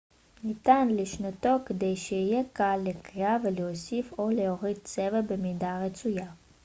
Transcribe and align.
ניתן 0.43 0.87
לשנותו 0.87 1.49
כדי 1.65 1.95
שיהיה 1.95 2.41
קל 2.53 2.79
לקריאה 2.83 3.37
ולהוסיף 3.43 4.13
או 4.17 4.29
להוריד 4.29 4.77
צבע 4.83 5.21
במידה 5.21 5.77
הרצויה 5.77 6.31